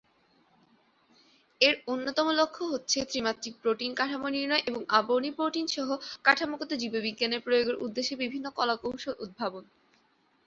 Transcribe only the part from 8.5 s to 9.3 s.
কলাকৌশল